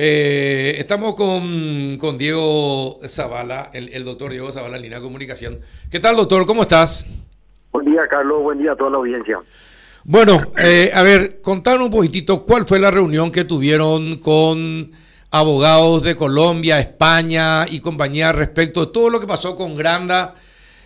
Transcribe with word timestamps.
Eh, 0.00 0.76
estamos 0.78 1.16
con, 1.16 1.98
con, 1.98 2.16
Diego 2.16 3.00
Zavala, 3.08 3.70
el, 3.72 3.88
el, 3.88 4.04
doctor 4.04 4.30
Diego 4.30 4.52
Zavala, 4.52 4.76
en 4.76 4.82
línea 4.82 4.98
de 4.98 5.04
comunicación. 5.04 5.58
¿Qué 5.90 5.98
tal, 5.98 6.14
doctor? 6.14 6.46
¿Cómo 6.46 6.62
estás? 6.62 7.04
Buen 7.72 7.84
día, 7.84 8.06
Carlos. 8.08 8.40
Buen 8.44 8.58
día 8.58 8.72
a 8.72 8.76
toda 8.76 8.90
la 8.90 8.98
audiencia. 8.98 9.40
Bueno, 10.04 10.40
eh, 10.56 10.92
a 10.94 11.02
ver, 11.02 11.40
contanos 11.42 11.86
un 11.86 11.90
poquitito 11.90 12.44
cuál 12.44 12.64
fue 12.64 12.78
la 12.78 12.92
reunión 12.92 13.32
que 13.32 13.42
tuvieron 13.42 14.18
con 14.18 14.92
abogados 15.32 16.04
de 16.04 16.14
Colombia, 16.14 16.78
España 16.78 17.66
y 17.68 17.80
compañía 17.80 18.30
respecto 18.30 18.86
de 18.86 18.92
todo 18.92 19.10
lo 19.10 19.18
que 19.18 19.26
pasó 19.26 19.56
con 19.56 19.76
Granda, 19.76 20.36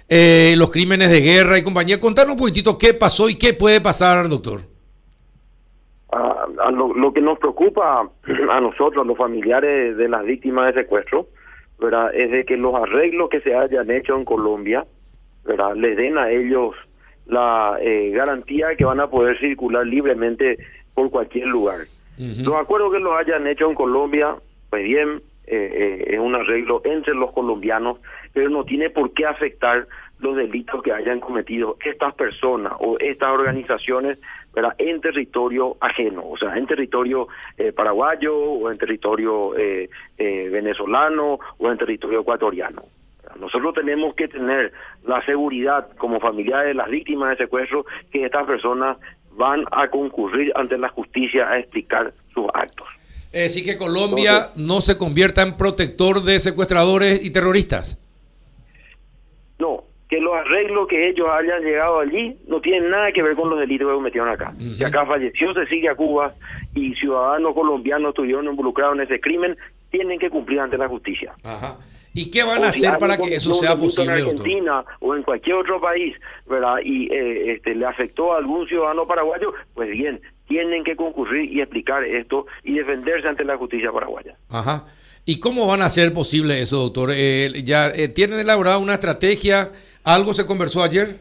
eh, 0.09 0.55
los 0.57 0.71
crímenes 0.71 1.11
de 1.11 1.21
guerra 1.21 1.59
y 1.59 1.63
compañía. 1.63 2.01
Contanos 2.01 2.33
un 2.33 2.39
poquitito 2.39 2.79
qué 2.79 2.95
pasó 2.95 3.29
y 3.29 3.35
qué 3.35 3.53
puede 3.53 3.83
pasar, 3.83 4.27
doctor. 4.31 4.71
A, 6.13 6.47
a 6.67 6.71
lo, 6.71 6.93
lo, 6.93 7.13
que 7.13 7.23
nos 7.23 7.39
preocupa 7.39 8.07
a 8.51 8.61
nosotros, 8.61 9.07
los 9.07 9.17
familiares 9.17 9.97
de 9.97 10.09
las 10.09 10.25
víctimas 10.25 10.67
de 10.67 10.82
secuestro, 10.82 11.27
¿verdad? 11.79 12.14
es 12.14 12.31
de 12.31 12.45
que 12.45 12.57
los 12.57 12.75
arreglos 12.75 13.31
que 13.31 13.41
se 13.41 13.55
hayan 13.55 13.91
hecho 13.91 14.14
en 14.17 14.25
Colombia 14.25 14.86
¿verdad? 15.45 15.75
les 15.75 15.96
den 15.96 16.19
a 16.19 16.31
ellos 16.31 16.75
la 17.27 17.79
eh, 17.81 18.11
garantía 18.13 18.69
de 18.69 18.77
que 18.77 18.85
van 18.85 19.00
a 19.00 19.09
poder 19.09 19.39
circular 19.39 19.86
libremente 19.86 20.59
por 20.95 21.11
cualquier 21.11 21.46
lugar. 21.46 21.81
Uh 22.19 22.22
-huh. 22.22 22.44
Los 22.44 22.55
acuerdos 22.57 22.93
que 22.93 23.00
los 23.00 23.14
hayan 23.14 23.47
hecho 23.47 23.69
en 23.69 23.75
Colombia, 23.75 24.36
pues 24.71 24.85
bien, 24.85 25.22
eh, 25.47 25.71
eh, 25.72 26.14
es 26.14 26.19
un 26.21 26.35
arreglo 26.35 26.83
entre 26.85 27.14
los 27.14 27.33
colombianos, 27.33 27.99
pero 28.33 28.49
no 28.49 28.64
tiene 28.64 28.91
por 28.91 29.13
qué 29.13 29.27
afectar 29.27 29.86
los 30.21 30.36
delitos 30.36 30.83
que 30.83 30.93
hayan 30.93 31.21
cometido 31.21 31.77
estas 31.85 32.14
personas 32.14 32.75
o 32.78 32.97
estas 33.00 33.31
organizaciones 33.31 34.19
¿verdad? 34.55 34.75
en 34.79 35.01
territorio 35.01 35.77
ajeno, 35.81 36.29
o 36.29 36.37
sea, 36.37 36.56
en 36.56 36.67
territorio 36.67 37.29
eh, 37.56 37.73
paraguayo 37.73 38.37
o 38.37 38.70
en 38.70 38.78
territorio 38.78 39.56
eh, 39.56 39.89
eh, 40.19 40.48
venezolano 40.51 41.39
o 41.59 41.70
en 41.70 41.78
territorio 41.78 42.20
ecuatoriano. 42.20 42.83
Nosotros 43.41 43.75
tenemos 43.75 44.14
que 44.14 44.28
tener 44.28 44.72
la 45.06 45.25
seguridad 45.25 45.89
como 45.97 46.20
familiares 46.20 46.69
de 46.69 46.75
las 46.75 46.91
víctimas 46.91 47.31
de 47.31 47.44
secuestro 47.44 47.86
que 48.11 48.27
estas 48.27 48.47
personas 48.47 48.98
van 49.33 49.64
a 49.70 49.89
concurrir 49.89 50.53
ante 50.55 50.77
la 50.77 50.91
justicia 50.91 51.48
a 51.48 51.59
explicar 51.59 52.12
sus 52.34 52.47
actos. 52.53 52.87
Es 53.33 53.55
decir, 53.55 53.64
que 53.64 53.78
Colombia 53.78 54.33
Entonces, 54.33 54.56
no 54.56 54.81
se 54.83 54.98
convierta 54.98 55.41
en 55.41 55.56
protector 55.56 56.22
de 56.22 56.39
secuestradores 56.39 57.25
y 57.25 57.31
terroristas. 57.31 57.98
Los 60.33 60.47
arreglos 60.47 60.88
que 60.88 61.08
ellos 61.08 61.28
hayan 61.30 61.62
llegado 61.62 62.00
allí 62.00 62.36
no 62.47 62.61
tienen 62.61 62.91
nada 62.91 63.12
que 63.12 63.22
ver 63.22 63.34
con 63.36 63.50
los 63.50 63.58
delitos 63.58 63.88
que 63.88 63.94
cometieron 63.94 64.30
acá. 64.30 64.55
Uh 64.56 64.62
-huh. 64.62 64.77
Si 64.77 64.84
acá 64.84 65.05
falleció 65.05 65.52
Cecilia 65.52 65.94
Cuba 65.94 66.34
y 66.75 66.94
ciudadanos 66.94 67.55
colombianos 67.55 68.11
estuvieron 68.11 68.47
involucrados 68.47 68.94
en 68.97 69.03
ese 69.03 69.20
crimen, 69.20 69.56
tienen 69.91 70.19
que 70.19 70.30
cumplir 70.30 70.60
ante 70.60 70.78
la 70.78 70.88
justicia. 70.88 71.34
Ajá. 71.44 71.78
¿Y 72.14 72.30
qué 72.30 72.42
van 72.44 72.62
a 72.64 72.69
hacer 72.69 72.98
para 72.98 73.16
que 73.16 73.34
eso 73.34 73.55
sea 73.55 73.77
posible, 73.77 74.20
en 74.20 74.28
Argentina 74.28 74.77
doctor? 74.77 74.94
o 75.00 75.16
en 75.16 75.22
cualquier 75.22 75.56
otro 75.56 75.80
país, 75.80 76.14
¿verdad? 76.47 76.77
Y 76.84 77.10
eh, 77.12 77.55
este, 77.55 77.75
le 77.75 77.86
afectó 77.86 78.34
a 78.34 78.38
algún 78.38 78.66
ciudadano 78.69 79.06
paraguayo, 79.06 79.53
pues 79.75 79.91
bien, 79.91 80.20
tienen 80.47 80.84
que 80.84 80.94
concurrir 80.94 81.50
y 81.50 81.60
explicar 81.60 82.05
esto 82.05 82.47
y 82.64 82.75
defenderse 82.75 83.28
ante 83.28 83.44
la 83.44 83.56
justicia 83.56 83.91
paraguaya. 83.91 84.36
Ajá. 84.50 84.86
¿Y 85.25 85.38
cómo 85.38 85.66
van 85.66 85.83
a 85.83 85.86
hacer 85.86 86.12
posible 86.12 86.60
eso, 86.60 86.78
doctor? 86.78 87.10
Eh, 87.14 87.62
¿Ya 87.64 87.88
eh, 87.88 88.08
tienen 88.08 88.41
elaborada 88.41 88.78
una 88.78 88.94
estrategia? 88.94 89.70
¿Algo 90.05 90.34
se 90.34 90.47
conversó 90.47 90.83
ayer? 90.83 91.20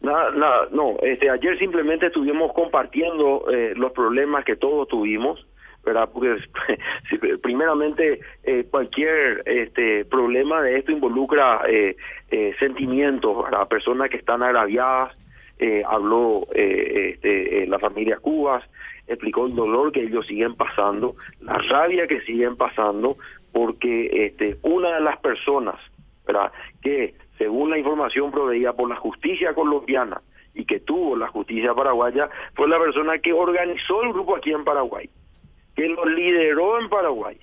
No. 0.00 0.96
Este, 1.02 1.28
ayer 1.30 1.58
simplemente 1.58 2.06
estuvimos 2.06 2.52
compartiendo 2.52 3.44
eh, 3.50 3.74
los 3.76 3.92
problemas 3.92 4.44
que 4.44 4.56
todos 4.56 4.88
tuvimos. 4.88 5.46
¿verdad? 5.84 6.08
Primeramente 7.42 8.20
eh, 8.44 8.66
cualquier 8.70 9.42
este 9.46 10.04
problema 10.04 10.62
de 10.62 10.78
esto 10.78 10.92
involucra 10.92 11.62
eh, 11.68 11.96
eh, 12.30 12.54
sentimientos, 12.58 13.44
¿verdad? 13.44 13.68
Personas 13.68 14.10
que 14.10 14.18
están 14.18 14.42
agraviadas, 14.42 15.14
habló 15.86 16.46
este, 16.54 17.66
la 17.66 17.78
familia 17.78 18.16
Cubas, 18.16 18.64
explicó 19.06 19.46
el 19.46 19.54
dolor 19.54 19.92
que 19.92 20.04
ellos 20.04 20.26
siguen 20.26 20.54
pasando, 20.54 21.16
la 21.40 21.58
rabia 21.58 22.06
que 22.06 22.22
siguen 22.22 22.56
pasando, 22.56 23.18
porque 23.52 24.24
este, 24.24 24.56
una 24.62 24.94
de 24.94 25.00
las 25.02 25.18
personas, 25.18 25.76
¿verdad? 26.26 26.50
Que 26.80 27.14
según 27.40 27.70
la 27.70 27.78
información 27.78 28.30
proveída 28.30 28.74
por 28.74 28.86
la 28.86 28.96
justicia 28.96 29.54
colombiana 29.54 30.20
y 30.52 30.66
que 30.66 30.78
tuvo 30.78 31.16
la 31.16 31.28
justicia 31.28 31.72
paraguaya, 31.72 32.28
fue 32.52 32.68
la 32.68 32.78
persona 32.78 33.18
que 33.18 33.32
organizó 33.32 34.02
el 34.02 34.12
grupo 34.12 34.36
aquí 34.36 34.52
en 34.52 34.62
Paraguay 34.62 35.08
que 35.74 35.88
lo 35.88 36.04
lideró 36.04 36.78
en 36.78 36.90
Paraguay 36.90 37.38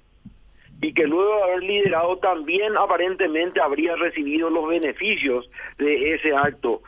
y 0.82 0.94
que 0.94 1.08
luego 1.08 1.38
de 1.38 1.44
haber 1.44 1.64
liderado 1.64 2.18
también 2.18 2.78
aparentemente 2.78 3.60
habría 3.60 3.96
recibido 3.96 4.52
los 4.52 4.68
beneficios 4.68 5.50
de 5.80 6.14
ese 6.14 6.36
acto 6.36 6.84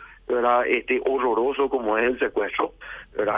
este 0.67 1.01
horroroso 1.07 1.67
como 1.67 1.97
es 1.97 2.05
el 2.05 2.19
secuestro 2.19 2.73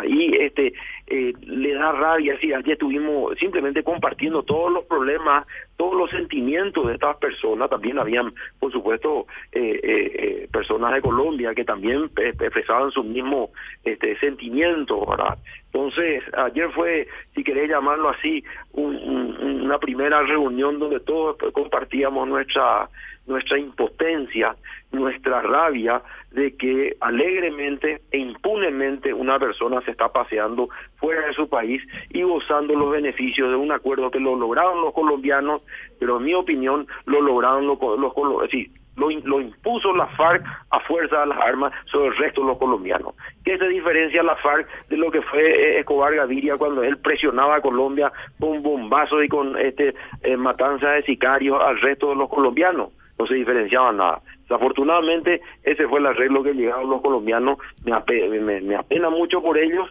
y 0.07 0.35
este 0.35 0.73
eh, 1.07 1.33
le 1.41 1.73
da 1.73 1.91
rabia 1.91 2.37
si 2.39 2.53
ayer 2.53 2.73
estuvimos 2.73 3.37
simplemente 3.37 3.83
compartiendo 3.83 4.43
todos 4.43 4.71
los 4.71 4.85
problemas 4.85 5.45
todos 5.77 5.95
los 5.95 6.11
sentimientos 6.11 6.87
de 6.87 6.93
estas 6.93 7.17
personas. 7.17 7.69
También 7.69 7.97
habían 7.97 8.33
por 8.59 8.71
supuesto 8.71 9.25
eh, 9.51 9.79
eh, 9.83 10.47
personas 10.51 10.93
de 10.93 11.01
Colombia 11.01 11.55
que 11.55 11.63
también 11.63 12.09
expresaban 12.15 12.91
su 12.91 13.03
mismo 13.03 13.51
este 13.83 14.15
sentimiento 14.17 15.05
verdad 15.05 15.37
entonces 15.65 16.23
ayer 16.37 16.69
fue 16.71 17.07
si 17.33 17.43
querés 17.43 17.69
llamarlo 17.69 18.09
así 18.09 18.43
un, 18.73 18.95
un, 18.95 19.61
una 19.63 19.79
primera 19.79 20.21
reunión 20.21 20.79
donde 20.79 20.99
todos 20.99 21.37
compartíamos 21.53 22.27
nuestra 22.27 22.89
nuestra 23.27 23.57
impotencia, 23.57 24.55
nuestra 24.91 25.41
rabia 25.41 26.01
de 26.31 26.55
que 26.55 26.97
alegremente 26.99 28.01
e 28.11 28.17
impunemente 28.17 29.13
una 29.13 29.37
persona 29.39 29.70
se 29.81 29.91
está 29.91 30.11
paseando 30.11 30.69
fuera 30.97 31.27
de 31.27 31.33
su 31.33 31.47
país 31.47 31.81
y 32.09 32.23
gozando 32.23 32.75
los 32.75 32.91
beneficios 32.91 33.49
de 33.49 33.55
un 33.55 33.71
acuerdo 33.71 34.11
que 34.11 34.19
lo 34.19 34.35
lograron 34.35 34.81
los 34.81 34.93
colombianos, 34.93 35.61
pero 35.99 36.17
en 36.17 36.25
mi 36.25 36.33
opinión 36.33 36.87
lo 37.05 37.21
lograron 37.21 37.67
los, 37.67 37.79
los, 37.79 38.13
sí, 38.49 38.71
lo, 38.97 39.09
lo, 39.09 39.39
impuso 39.39 39.95
la 39.95 40.07
FARC 40.07 40.43
a 40.69 40.79
fuerza 40.81 41.21
de 41.21 41.27
las 41.27 41.39
armas 41.39 41.71
sobre 41.85 42.09
el 42.09 42.17
resto 42.17 42.41
de 42.41 42.47
los 42.47 42.57
colombianos. 42.57 43.13
¿Qué 43.45 43.57
se 43.57 43.67
diferencia 43.69 44.21
la 44.21 44.35
FARC 44.35 44.67
de 44.89 44.97
lo 44.97 45.09
que 45.11 45.21
fue 45.21 45.41
eh, 45.41 45.79
Escobar 45.79 46.13
Gaviria 46.13 46.57
cuando 46.57 46.83
él 46.83 46.97
presionaba 46.97 47.55
a 47.55 47.61
Colombia 47.61 48.11
con 48.39 48.61
bombazos 48.61 49.23
y 49.23 49.29
con 49.29 49.57
este 49.57 49.95
eh, 50.23 50.35
matanzas 50.35 50.95
de 50.95 51.03
sicarios 51.03 51.61
al 51.61 51.79
resto 51.79 52.09
de 52.09 52.15
los 52.15 52.29
colombianos? 52.29 52.89
no 53.21 53.27
se 53.27 53.35
diferenciaban 53.35 53.97
nada. 53.97 54.21
Desafortunadamente, 54.51 55.41
ese 55.63 55.87
fue 55.87 56.01
el 56.01 56.07
arreglo 56.07 56.43
que 56.43 56.51
llegaron 56.51 56.89
los 56.89 57.01
colombianos, 57.01 57.57
me, 57.85 57.93
apena, 57.93 58.61
me, 58.61 58.75
apena 58.75 59.09
mucho 59.09 59.41
por 59.41 59.57
ellos, 59.57 59.89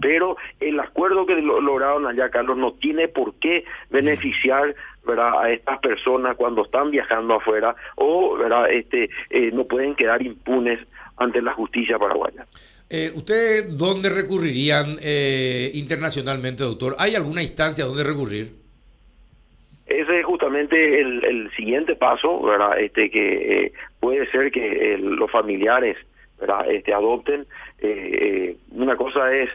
pero 0.00 0.36
el 0.58 0.80
acuerdo 0.80 1.24
que 1.24 1.36
lo, 1.36 1.60
lograron 1.60 2.08
allá, 2.08 2.28
Carlos, 2.28 2.56
no 2.56 2.72
tiene 2.72 3.06
por 3.06 3.34
qué 3.34 3.64
beneficiar 3.90 4.74
a 5.06 5.50
estas 5.52 5.78
personas 5.78 6.34
cuando 6.36 6.62
están 6.64 6.90
viajando 6.90 7.34
afuera 7.34 7.76
o. 7.94 8.36
Este, 8.68 9.08
eh, 9.30 9.52
no 9.52 9.66
pueden 9.66 9.94
quedar 9.94 10.20
impunes 10.20 10.80
ante 11.16 11.40
la 11.40 11.52
justicia 11.52 11.96
paraguaya. 11.96 12.44
Eh, 12.90 13.12
¿Ustedes 13.14 13.78
dónde 13.78 14.10
recurrirían 14.10 14.96
eh, 15.00 15.70
internacionalmente, 15.74 16.64
doctor? 16.64 16.96
¿Hay 16.98 17.14
alguna 17.14 17.40
instancia 17.40 17.84
donde 17.84 18.02
recurrir? 18.02 18.61
Ese 19.86 20.20
es 20.20 20.24
justamente 20.26 21.00
el, 21.00 21.24
el 21.24 21.50
siguiente 21.52 21.96
paso, 21.96 22.40
¿verdad? 22.42 22.78
Este 22.78 23.10
que 23.10 23.64
eh, 23.64 23.72
puede 24.00 24.30
ser 24.30 24.50
que 24.52 24.94
eh, 24.94 24.98
los 24.98 25.30
familiares, 25.30 25.96
¿verdad? 26.40 26.70
Este 26.70 26.94
adopten. 26.94 27.46
Eh, 27.78 28.56
una 28.70 28.96
cosa 28.96 29.34
es, 29.34 29.50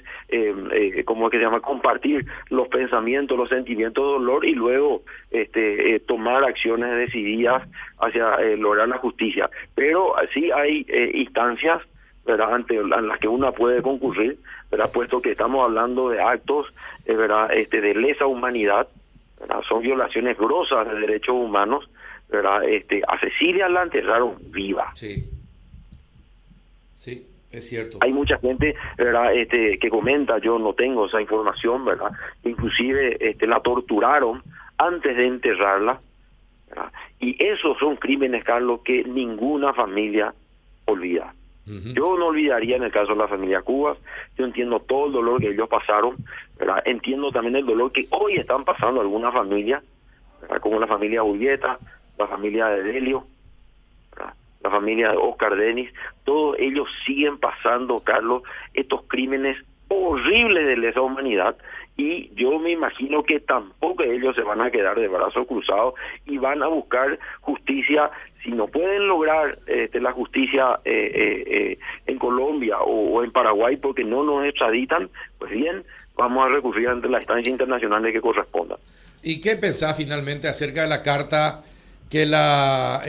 como 1.05 1.27
es 1.27 1.31
que 1.31 1.37
se 1.37 1.43
llama, 1.43 1.61
compartir 1.61 2.25
los 2.49 2.67
pensamientos, 2.67 3.37
los 3.37 3.47
sentimientos 3.47 4.05
de 4.05 4.11
dolor 4.11 4.45
y 4.45 4.53
luego 4.53 5.03
este 5.31 5.99
tomar 6.01 6.43
acciones 6.43 6.91
decididas 6.97 7.63
hacia 7.99 8.37
lograr 8.57 8.89
la 8.89 8.97
justicia. 8.97 9.49
Pero 9.75 10.13
sí 10.33 10.51
hay 10.51 10.85
instancias 11.13 11.81
¿verdad? 12.25 12.53
ante 12.53 12.75
en 12.75 12.89
las 12.89 13.19
que 13.19 13.29
una 13.29 13.53
puede 13.53 13.81
concurrir, 13.81 14.37
¿verdad? 14.69 14.91
puesto 14.91 15.21
que 15.21 15.31
estamos 15.31 15.63
hablando 15.63 16.09
de 16.09 16.19
actos 16.19 16.67
¿verdad? 17.05 17.53
Este, 17.53 17.79
de 17.79 17.95
lesa 17.95 18.25
humanidad, 18.25 18.87
¿verdad? 19.39 19.61
son 19.67 19.81
violaciones 19.81 20.37
grosas 20.37 20.87
de 20.87 20.99
derechos 20.99 21.35
humanos, 21.35 21.89
¿verdad? 22.29 22.63
Este, 22.63 23.01
a 23.07 23.19
Cecilia 23.19 23.69
la 23.69 23.83
enterraron 23.83 24.35
viva. 24.51 24.91
Sí. 24.95 25.23
Sí, 26.95 27.27
es 27.51 27.69
cierto. 27.69 27.99
Hay 28.01 28.11
mucha 28.11 28.39
gente, 28.39 28.75
¿verdad? 28.97 29.33
Este, 29.35 29.77
que 29.77 29.89
comenta, 29.89 30.39
yo 30.39 30.57
no 30.57 30.73
tengo 30.73 31.05
esa 31.05 31.21
información, 31.21 31.85
¿verdad? 31.85 32.11
Inclusive 32.43 33.17
este, 33.19 33.45
la 33.47 33.59
torturaron 33.59 34.41
antes 34.77 35.15
de 35.15 35.27
enterrarla, 35.27 36.01
¿verdad? 36.69 36.91
Y 37.19 37.43
esos 37.43 37.77
son 37.77 37.95
crímenes, 37.97 38.43
Carlos, 38.43 38.81
que 38.83 39.03
ninguna 39.03 39.73
familia 39.73 40.33
olvida. 40.85 41.33
Yo 41.67 42.17
no 42.17 42.27
olvidaría 42.27 42.77
en 42.77 42.83
el 42.83 42.91
caso 42.93 43.11
de 43.11 43.17
la 43.17 43.27
familia 43.27 43.61
Cubas, 43.61 43.97
yo 44.37 44.45
entiendo 44.45 44.79
todo 44.79 45.07
el 45.07 45.11
dolor 45.11 45.41
que 45.41 45.49
ellos 45.49 45.67
pasaron, 45.67 46.15
entiendo 46.85 47.29
también 47.31 47.57
el 47.57 47.65
dolor 47.65 47.91
que 47.91 48.07
hoy 48.11 48.37
están 48.37 48.63
pasando 48.63 49.01
algunas 49.01 49.33
familias, 49.33 49.83
como 50.61 50.79
la 50.79 50.87
familia 50.87 51.23
Ulleta, 51.23 51.77
la 52.17 52.27
familia 52.27 52.67
de 52.67 52.83
Delio, 52.83 53.27
la 54.61 54.69
familia 54.71 55.11
de 55.11 55.17
Oscar 55.17 55.55
Denis, 55.55 55.91
todos 56.23 56.55
ellos 56.57 56.87
siguen 57.05 57.37
pasando, 57.37 57.99
Carlos, 57.99 58.43
estos 58.73 59.03
crímenes 59.07 59.57
horribles 59.89 60.65
de 60.65 60.77
lesa 60.77 61.01
humanidad 61.01 61.57
y 61.97 62.31
yo 62.35 62.59
me 62.59 62.71
imagino 62.71 63.23
que 63.23 63.39
tampoco 63.39 64.03
ellos 64.03 64.35
se 64.35 64.43
van 64.43 64.61
a 64.61 64.69
quedar 64.69 64.99
de 64.99 65.07
brazos 65.07 65.47
cruzados 65.47 65.95
y 66.27 66.37
van 66.37 66.61
a 66.61 66.67
buscar 66.67 67.17
justicia. 67.41 68.11
Si 68.43 68.51
no 68.51 68.67
pueden 68.67 69.07
lograr 69.07 69.57
este, 69.65 69.99
la 69.99 70.11
justicia 70.11 70.79
eh, 70.85 71.11
eh, 71.13 71.43
eh, 71.47 71.79
en 72.05 72.19
Colombia 72.19 72.77
o, 72.81 73.23
en 73.23 73.31
Paraguay 73.31 73.77
porque 73.77 74.03
no 74.03 74.23
nos 74.23 74.45
extraditan, 74.45 75.09
pues 75.39 75.51
bien, 75.51 75.83
vamos 76.15 76.45
a 76.45 76.49
recurrir 76.49 76.87
ante 76.87 77.09
la 77.09 77.17
instancia 77.17 77.49
internacional 77.49 78.03
que 78.03 78.21
corresponda. 78.21 78.77
¿Y 79.23 79.41
qué 79.41 79.55
pensás 79.55 79.97
finalmente 79.97 80.47
acerca 80.47 80.83
de 80.83 80.89
la 80.89 81.01
carta 81.01 81.63
que 82.11 82.27
la, 82.27 83.01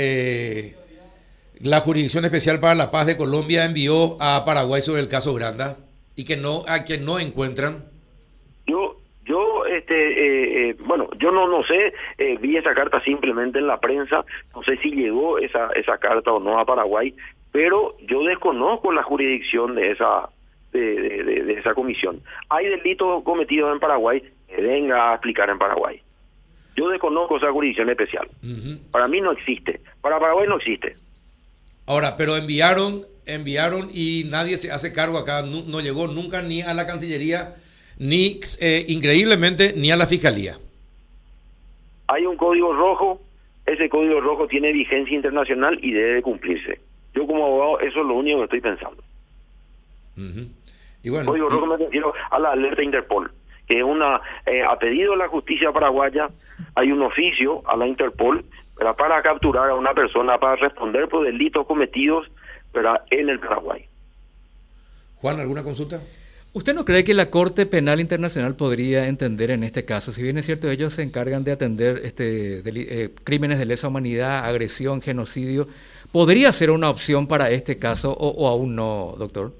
la 1.61 1.81
Jurisdicción 1.81 2.25
Especial 2.25 2.59
para 2.59 2.75
la 2.75 2.91
Paz 2.91 3.05
de 3.05 3.19
Colombia 3.19 3.67
envió 3.67 4.17
a 4.19 4.47
Paraguay 4.47 4.81
sobre 4.81 5.03
el 5.03 5.09
caso 5.09 5.35
Granda 5.35 5.77
y 6.17 6.25
que 6.25 6.39
no 6.39 6.65
a 6.67 6.85
que 6.85 6.97
no 6.97 7.21
encuentran? 7.21 7.85
Este, 9.69 9.95
eh, 9.95 10.71
eh, 10.71 10.77
bueno, 10.81 11.09
yo 11.19 11.31
no 11.31 11.47
no 11.47 11.63
sé, 11.65 11.93
eh, 12.19 12.39
vi 12.41 12.57
esa 12.57 12.75
carta 12.75 13.03
simplemente 13.03 13.59
en 13.59 13.67
la 13.67 13.79
prensa, 13.79 14.25
no 14.55 14.63
sé 14.63 14.77
si 14.79 14.91
llegó 14.91 15.39
esa 15.39 15.69
esa 15.77 15.99
carta 15.99 16.33
o 16.33 16.41
no 16.41 16.59
a 16.59 16.65
Paraguay, 16.65 17.15
pero 17.53 17.97
yo 18.07 18.23
desconozco 18.25 18.93
la 18.93 19.03
jurisdicción 19.03 19.75
de 19.75 19.93
esa 19.93 20.29
de, 20.73 21.25
de, 21.45 21.53
esa 21.55 21.75
comisión. 21.75 22.21
Hay 22.51 22.67
delitos 22.67 23.23
cometidos 23.25 23.73
en 23.73 23.81
Paraguay, 23.81 24.23
que 24.49 24.61
venga 24.61 25.11
a 25.11 25.15
explicar 25.15 25.49
en 25.51 25.59
Paraguay. 25.59 26.01
Yo 26.77 26.89
desconozco 26.89 27.39
esa 27.39 27.51
jurisdicción 27.51 27.89
especial. 27.89 28.29
Para 28.93 29.09
mí 29.09 29.21
no 29.21 29.33
existe. 29.33 29.81
Para 30.01 30.21
Paraguay 30.21 30.47
no 30.47 30.57
existe. 30.57 30.95
Ahora, 31.87 32.17
pero 32.17 32.37
enviaron, 32.37 33.07
enviaron 33.27 33.89
y 33.93 34.25
nadie 34.29 34.59
se 34.59 34.71
hace 34.71 34.93
cargo 34.93 35.19
acá. 35.19 35.43
no 35.43 35.81
llegó 35.81 36.07
nunca 36.07 36.43
ni 36.43 36.61
a 36.61 36.75
la 36.75 36.87
Cancillería 36.87 37.55
ni 37.99 38.41
eh, 38.61 38.85
increíblemente 38.89 39.75
ni 39.77 39.91
a 39.91 39.97
la 39.97 40.07
fiscalía. 40.07 40.57
Hay 42.07 42.25
un 42.25 42.37
código 42.37 42.73
rojo, 42.73 43.21
ese 43.67 43.89
código 43.89 44.21
rojo 44.21 44.47
tiene 44.47 44.73
vigencia 44.73 45.15
internacional 45.15 45.79
y 45.83 45.93
debe 45.93 46.23
cumplirse. 46.23 46.81
Yo 47.15 47.27
como 47.27 47.45
abogado 47.45 47.81
eso 47.81 48.01
es 48.01 48.07
lo 48.07 48.15
único 48.15 48.39
que 48.39 48.45
estoy 48.45 48.61
pensando. 48.61 49.03
y 51.03 51.11
bueno, 51.11 51.27
código 51.27 51.49
rojo 51.49 51.67
me 51.67 51.77
refiero 51.77 52.15
a 52.31 52.39
la 52.39 52.53
alerta 52.53 52.83
Interpol, 52.83 53.31
que 53.67 53.79
es 53.79 53.85
una, 53.85 54.21
eh, 54.47 54.63
a 54.63 54.79
pedido 54.79 55.13
de 55.13 55.19
la 55.19 55.29
justicia 55.29 55.73
paraguaya, 55.73 56.31
hay 56.75 56.93
un 56.93 57.03
oficio 57.03 57.63
a 57.67 57.77
la 57.77 57.87
Interpol 57.87 58.45
para 58.97 59.21
capturar 59.23 59.71
a 59.71 59.75
una 59.75 59.93
persona 59.93 60.39
para 60.39 60.55
responder 60.55 61.09
por 61.09 61.25
delitos 61.25 61.67
cometidos 61.67 62.31
en 63.11 63.29
el 63.29 63.41
Paraguay. 63.41 63.85
Juan, 65.17 65.41
¿alguna 65.41 65.65
consulta? 65.65 66.01
¿Usted 66.55 66.75
no 66.75 66.85
cree 66.85 67.05
que 67.05 67.13
la 67.13 67.31
Corte 67.31 67.67
Penal 67.67 68.01
Internacional 68.01 68.57
podría 68.57 69.07
entender 69.07 69.51
en 69.51 69.65
este 69.65 69.85
caso, 69.85 70.13
si 70.13 70.23
bien 70.23 70.39
es 70.39 70.47
cierto 70.47 70.71
ellos 70.71 70.95
se 70.95 71.03
encargan 71.03 71.45
de 71.45 71.53
atender 71.53 72.01
este, 72.03 72.63
eh, 72.65 73.11
crímenes 73.23 73.59
de 73.59 73.67
lesa 73.67 73.89
humanidad, 73.89 74.47
agresión, 74.47 75.03
genocidio, 75.03 75.67
podría 76.11 76.51
ser 76.53 76.71
una 76.71 76.89
opción 76.89 77.29
para 77.29 77.51
este 77.51 77.79
caso 77.79 78.13
o, 78.13 78.49
aún 78.49 78.75
no, 78.75 79.15
doctor? 79.19 79.53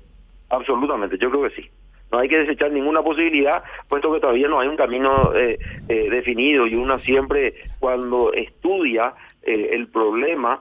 Absolutamente, 0.49 1.19
yo 1.19 1.31
creo 1.31 1.43
que 1.43 1.61
sí. 1.61 1.71
No 2.11 2.21
hay 2.21 2.29
que 2.29 2.39
desechar 2.39 2.73
ninguna 2.73 3.03
posibilidad, 3.03 3.63
puesto 3.87 4.11
que 4.11 4.21
todavía 4.21 4.49
no 4.49 4.59
hay 4.59 4.69
un 4.69 4.77
camino 4.77 5.35
eh, 5.35 5.59
eh, 5.91 6.09
definido 6.09 6.67
y 6.67 6.75
uno 6.75 6.99
siempre 6.99 7.55
cuando 7.79 8.33
estudia 8.33 9.13
el 9.43 9.89
problema 9.89 10.61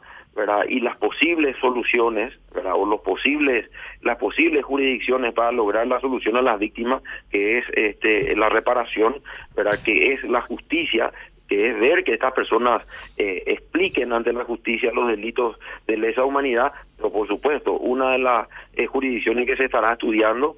y 0.69 0.79
las 0.81 0.97
posibles 0.97 1.55
soluciones 1.59 2.33
o 2.53 2.85
los 2.85 3.01
posibles 3.01 3.69
las 4.01 4.17
posibles 4.17 4.63
jurisdicciones 4.63 5.33
para 5.33 5.51
lograr 5.51 5.87
la 5.87 5.99
solución 5.99 6.37
a 6.37 6.41
las 6.41 6.59
víctimas 6.59 7.01
que 7.31 7.57
es 7.57 7.65
este 7.73 8.35
la 8.35 8.49
reparación 8.49 9.15
¿verdad? 9.55 9.79
que 9.83 10.13
es 10.13 10.23
la 10.23 10.41
justicia 10.41 11.11
que 11.47 11.69
es 11.69 11.79
ver 11.79 12.03
que 12.03 12.13
estas 12.13 12.33
personas 12.33 12.83
eh, 13.17 13.43
expliquen 13.47 14.13
ante 14.13 14.33
la 14.33 14.43
justicia 14.43 14.91
los 14.91 15.07
delitos 15.07 15.57
de 15.87 15.97
lesa 15.97 16.25
humanidad, 16.25 16.73
pero 16.97 17.11
por 17.11 17.27
supuesto, 17.27 17.73
una 17.73 18.11
de 18.11 18.17
las 18.17 18.47
eh, 18.73 18.85
jurisdicciones 18.85 19.45
que 19.45 19.55
se 19.55 19.65
estará 19.65 19.93
estudiando 19.93 20.57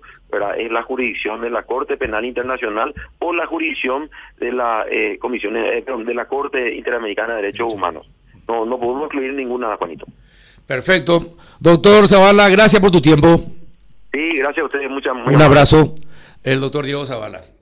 es 0.58 0.72
la 0.72 0.84
jurisdicción 0.84 1.42
de 1.42 1.50
la 1.50 1.64
Corte 1.64 1.98
Penal 1.98 2.26
Internacional 2.26 2.94
o 3.20 3.34
la 3.34 3.46
jurisdicción 3.46 4.10
de 4.40 4.52
la 4.52 4.86
eh, 4.90 5.18
Comisión 5.20 5.54
de 5.54 6.14
la 6.14 6.26
Corte 6.26 6.76
Interamericana 6.76 7.36
de 7.36 7.42
Derechos 7.44 7.74
Humanos. 7.74 8.10
No, 8.50 8.66
no 8.66 8.80
podemos 8.80 9.04
incluir 9.06 9.34
ninguna, 9.34 9.78
Juanito. 9.78 10.08
Perfecto. 10.66 11.30
Doctor 11.60 12.08
Zavala, 12.08 12.50
gracias 12.50 12.82
por 12.82 12.90
tu 12.90 13.00
tiempo. 13.00 13.40
Sí, 14.12 14.30
gracias 14.38 14.64
a 14.64 14.66
ustedes. 14.66 14.90
Muchas, 14.92 15.14
Un 15.28 15.42
abrazo. 15.42 15.94
El 16.44 16.60
doctor 16.60 16.84
Diego 16.86 17.06
Zavala. 17.06 17.44